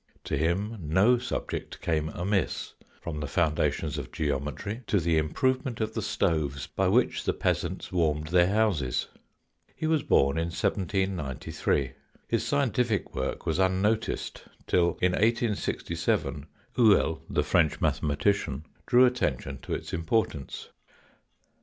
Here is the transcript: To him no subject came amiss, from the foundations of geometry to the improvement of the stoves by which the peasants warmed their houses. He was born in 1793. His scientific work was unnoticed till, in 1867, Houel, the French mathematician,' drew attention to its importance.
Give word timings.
To 0.23 0.35
him 0.35 0.77
no 0.81 1.19
subject 1.19 1.79
came 1.79 2.09
amiss, 2.09 2.73
from 2.99 3.19
the 3.19 3.27
foundations 3.27 3.99
of 3.99 4.11
geometry 4.11 4.81
to 4.87 4.99
the 4.99 5.19
improvement 5.19 5.79
of 5.79 5.93
the 5.93 6.01
stoves 6.01 6.65
by 6.65 6.87
which 6.87 7.23
the 7.23 7.35
peasants 7.35 7.91
warmed 7.91 8.29
their 8.29 8.47
houses. 8.47 9.09
He 9.75 9.85
was 9.85 10.01
born 10.01 10.39
in 10.39 10.45
1793. 10.45 11.91
His 12.27 12.43
scientific 12.43 13.13
work 13.13 13.45
was 13.45 13.59
unnoticed 13.59 14.45
till, 14.65 14.97
in 15.03 15.11
1867, 15.11 16.47
Houel, 16.77 17.21
the 17.29 17.43
French 17.43 17.79
mathematician,' 17.79 18.65
drew 18.87 19.05
attention 19.05 19.59
to 19.59 19.75
its 19.75 19.93
importance. 19.93 20.69